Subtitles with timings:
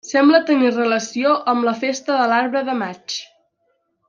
[0.11, 3.21] Sembla tenir relació amb la festa de l'Arbre de Maig.